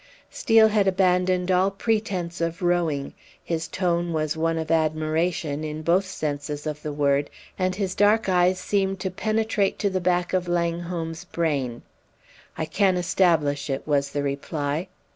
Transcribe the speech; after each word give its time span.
Steel 0.31 0.69
had 0.69 0.87
abandoned 0.87 1.51
all 1.51 1.69
pretence 1.69 2.41
of 2.41 2.63
rowing; 2.63 3.13
his 3.43 3.67
tone 3.67 4.13
was 4.13 4.35
one 4.35 4.57
of 4.57 4.71
admiration, 4.71 5.63
in 5.63 5.83
both 5.83 6.05
senses 6.07 6.65
of 6.65 6.81
the 6.81 6.91
word, 6.91 7.29
and 7.59 7.75
his 7.75 7.93
dark 7.93 8.27
eyes 8.27 8.57
seemed 8.57 8.99
to 9.01 9.11
penetrate 9.11 9.77
to 9.77 9.91
the 9.91 10.01
back 10.01 10.33
of 10.33 10.47
Langholm's 10.47 11.25
brain. 11.25 11.83
"I 12.57 12.65
can 12.65 12.97
establish 12.97 13.69
it," 13.69 13.85
was 13.87 14.09
the 14.09 14.23
reply. 14.23 14.87